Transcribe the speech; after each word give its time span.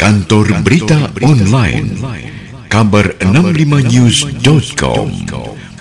Kantor 0.00 0.64
Berita 0.64 1.12
Online 1.20 1.92
Kabar 2.72 3.20
65news.com 3.20 5.12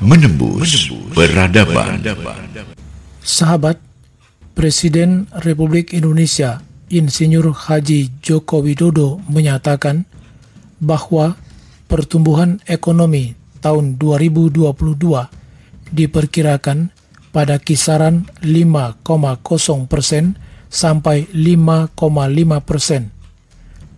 Menembus 0.04 0.92
Peradaban. 1.16 2.04
Sahabat 3.24 3.80
Presiden 4.52 5.32
Republik 5.48 5.96
Indonesia 5.96 6.60
Insinyur 6.92 7.56
Haji 7.56 8.20
Joko 8.20 8.60
Widodo 8.60 9.24
menyatakan 9.32 10.04
bahwa 10.84 11.40
pertumbuhan 11.88 12.60
ekonomi 12.68 13.40
tahun 13.64 13.96
2022 13.96 14.76
diperkirakan 15.96 16.92
pada 17.32 17.56
kisaran 17.56 18.28
5,0 18.44 19.00
persen 19.88 20.36
sampai 20.68 21.24
5,5 21.32 22.68
persen 22.68 23.16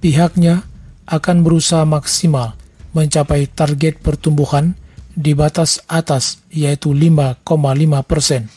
pihaknya 0.01 0.65
akan 1.05 1.45
berusaha 1.45 1.85
maksimal 1.85 2.57
mencapai 2.91 3.47
target 3.47 4.01
pertumbuhan 4.03 4.75
di 5.13 5.31
batas 5.37 5.79
atas 5.87 6.43
yaitu 6.51 6.91
5,5 6.91 7.45
persen. 8.03 8.51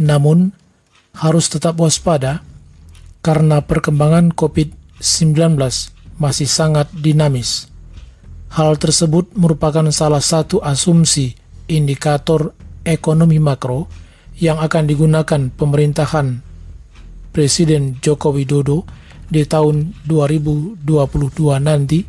Namun, 0.00 0.50
harus 1.12 1.52
tetap 1.52 1.76
waspada 1.76 2.40
karena 3.20 3.60
perkembangan 3.62 4.32
COVID-19 4.32 5.36
masih 6.16 6.48
sangat 6.48 6.88
dinamis. 6.96 7.68
Hal 8.52 8.76
tersebut 8.76 9.32
merupakan 9.36 9.84
salah 9.92 10.20
satu 10.20 10.60
asumsi 10.60 11.36
indikator 11.68 12.52
ekonomi 12.84 13.40
makro 13.40 13.88
yang 14.36 14.60
akan 14.60 14.84
digunakan 14.88 15.40
pemerintahan 15.52 16.42
Presiden 17.32 17.96
Joko 18.04 18.36
Widodo 18.36 18.84
di 19.32 19.48
tahun 19.48 19.96
2022 20.04 20.84
nanti 21.56 22.04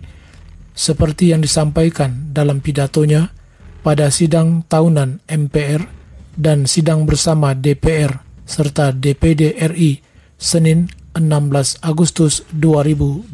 seperti 0.75 1.31
yang 1.31 1.39
disampaikan 1.39 2.35
dalam 2.35 2.59
pidatonya 2.59 3.31
pada 3.79 4.11
sidang 4.11 4.67
tahunan 4.67 5.23
MPR 5.23 5.87
dan 6.35 6.67
sidang 6.67 7.07
bersama 7.07 7.55
DPR 7.55 8.19
serta 8.43 8.91
DPD 8.91 9.55
RI 9.55 10.03
Senin 10.35 10.91
16 11.15 11.79
Agustus 11.79 12.43
2021. 12.51 13.31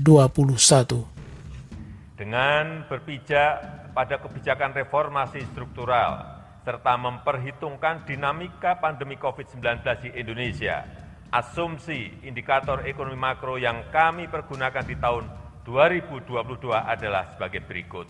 Dengan 2.20 2.84
berpijak 2.86 3.52
pada 3.96 4.20
kebijakan 4.20 4.76
reformasi 4.76 5.42
struktural 5.50 6.38
serta 6.68 7.00
memperhitungkan 7.00 8.04
dinamika 8.04 8.78
pandemi 8.78 9.16
COVID-19 9.16 9.64
di 10.04 10.10
Indonesia, 10.20 10.84
asumsi 11.30 12.10
indikator 12.26 12.82
ekonomi 12.90 13.18
makro 13.18 13.62
yang 13.62 13.86
kami 13.94 14.26
pergunakan 14.26 14.82
di 14.82 14.98
tahun 14.98 15.30
2022 15.62 16.26
adalah 16.74 17.30
sebagai 17.30 17.62
berikut. 17.62 18.10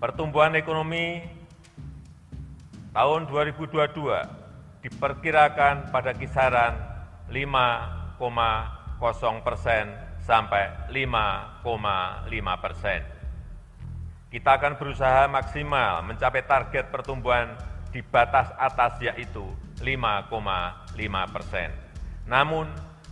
Pertumbuhan 0.00 0.56
ekonomi 0.56 1.20
tahun 2.96 3.28
2022 3.28 4.86
diperkirakan 4.86 5.92
pada 5.92 6.16
kisaran 6.16 6.72
5,0 7.28 9.44
persen 9.44 9.92
sampai 10.24 10.88
5,5 10.88 12.64
persen. 12.64 13.00
Kita 14.28 14.60
akan 14.60 14.76
berusaha 14.76 15.24
maksimal 15.28 16.04
mencapai 16.04 16.44
target 16.44 16.88
pertumbuhan 16.88 17.56
di 17.92 18.04
batas 18.04 18.52
atas 18.60 19.00
yaitu 19.00 19.44
5,5 19.80 21.34
persen. 21.34 21.70
Namun, 22.28 22.68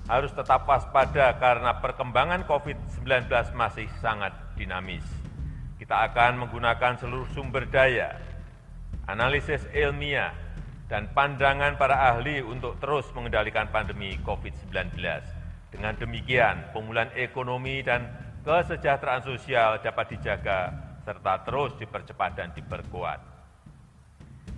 harus 0.07 0.31
tetap 0.31 0.67
waspada 0.71 1.35
karena 1.39 1.83
perkembangan 1.83 2.47
COVID-19 2.47 3.27
masih 3.59 3.91
sangat 3.99 4.31
dinamis. 4.55 5.03
Kita 5.77 6.07
akan 6.11 6.47
menggunakan 6.47 6.99
seluruh 6.99 7.27
sumber 7.35 7.67
daya, 7.67 8.15
analisis 9.11 9.67
ilmiah, 9.75 10.31
dan 10.87 11.11
pandangan 11.11 11.75
para 11.75 12.15
ahli 12.15 12.39
untuk 12.43 12.79
terus 12.79 13.11
mengendalikan 13.19 13.67
pandemi 13.75 14.15
COVID-19. 14.23 14.95
Dengan 15.75 15.99
demikian, 15.99 16.71
pemulihan 16.71 17.11
ekonomi 17.19 17.83
dan 17.83 18.07
kesejahteraan 18.47 19.27
sosial 19.27 19.83
dapat 19.83 20.15
dijaga 20.15 20.71
serta 21.03 21.43
terus 21.43 21.75
dipercepat 21.83 22.31
dan 22.39 22.55
diperkuat. 22.55 23.36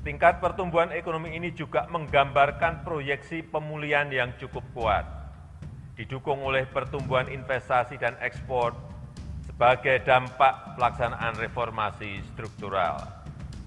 Tingkat 0.09 0.41
pertumbuhan 0.41 0.89
ekonomi 0.97 1.37
ini 1.37 1.53
juga 1.53 1.85
menggambarkan 1.93 2.81
proyeksi 2.81 3.45
pemulihan 3.45 4.09
yang 4.09 4.33
cukup 4.41 4.65
kuat, 4.73 5.05
didukung 6.01 6.41
oleh 6.41 6.65
pertumbuhan 6.65 7.29
investasi 7.29 8.01
dan 8.01 8.17
ekspor 8.25 8.73
sebagai 9.45 10.01
dampak 10.09 10.81
pelaksanaan 10.81 11.37
reformasi 11.37 12.25
struktural. 12.33 13.05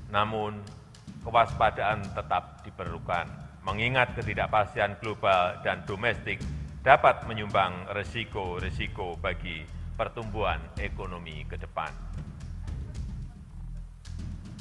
Namun, 0.09 0.57
kewaspadaan 1.21 2.09
tetap 2.09 2.65
diperlukan, 2.65 3.29
mengingat 3.61 4.17
ketidakpastian 4.17 4.97
global 4.97 5.61
dan 5.61 5.85
domestik 5.85 6.41
dapat 6.81 7.21
menyumbang 7.29 7.85
risiko-risiko 7.93 9.13
bagi 9.21 9.61
pertumbuhan 9.93 10.57
ekonomi 10.81 11.45
ke 11.45 11.61
depan. 11.61 11.93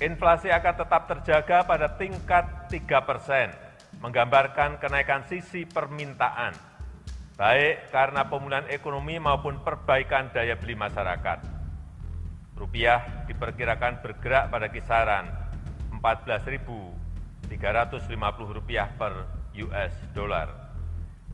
Inflasi 0.00 0.48
akan 0.48 0.74
tetap 0.80 1.12
terjaga 1.12 1.60
pada 1.68 1.92
tingkat 2.00 2.72
3 2.72 3.04
persen, 3.04 3.52
menggambarkan 4.00 4.80
kenaikan 4.80 5.28
sisi 5.28 5.68
permintaan, 5.68 6.56
baik 7.36 7.92
karena 7.92 8.24
pemulihan 8.24 8.64
ekonomi 8.72 9.20
maupun 9.20 9.60
perbaikan 9.60 10.32
daya 10.32 10.56
beli 10.56 10.72
masyarakat. 10.72 11.44
Rupiah 12.56 13.28
diperkirakan 13.28 14.00
bergerak 14.00 14.48
pada 14.48 14.72
kisaran 14.72 15.28
14.350 15.92 17.52
rupiah 18.56 18.88
per 18.96 19.28
US 19.52 19.92
dollar. 20.16 20.48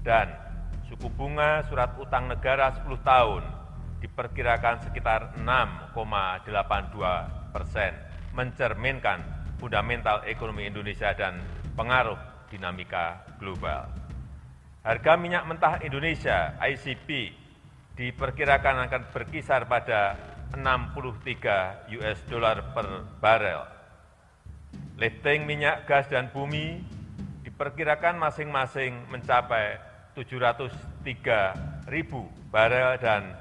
Dan 0.03 0.27
suku 0.91 1.07
bunga 1.15 1.63
surat 1.71 1.95
utang 2.03 2.27
negara 2.27 2.75
10 2.83 2.99
tahun 3.07 3.47
diperkirakan 4.03 4.91
sekitar 4.91 5.39
6,82 5.39 7.55
persen 7.55 8.06
mencerminkan 8.37 9.25
fundamental 9.57 10.21
ekonomi 10.29 10.69
Indonesia 10.69 11.17
dan 11.17 11.41
pengaruh 11.73 12.21
dinamika 12.53 13.25
global. 13.41 13.89
Harga 14.85 15.17
minyak 15.17 15.49
mentah 15.49 15.81
Indonesia 15.83 16.55
ICP 16.61 17.33
diperkirakan 17.97 18.87
akan 18.87 19.03
berkisar 19.11 19.65
pada 19.65 20.15
63 20.53 21.97
US 21.99 22.19
dollar 22.29 22.71
per 22.71 22.87
barel. 23.19 23.63
Lifting 25.01 25.49
minyak, 25.49 25.89
gas, 25.89 26.07
dan 26.07 26.31
bumi 26.31 26.85
diperkirakan 27.43 28.21
masing-masing 28.21 29.11
mencapai 29.11 29.81
703 30.15 31.89
ribu 31.89 32.29
barel 32.53 32.97
dan 33.01 33.37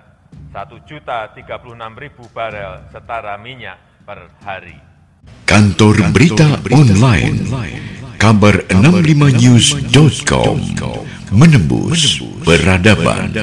1 0.52 0.88
juta 0.88 1.32
36 1.32 1.76
ribu 1.96 2.24
barel 2.36 2.84
setara 2.92 3.40
minyak 3.40 3.80
per 4.06 4.30
hari. 4.46 4.78
Kantor 5.50 6.14
Berita 6.14 6.62
Online. 6.70 7.42
Kabar65news.com 8.22 10.58
Menembus 11.34 12.22
Peradaban 12.46 13.34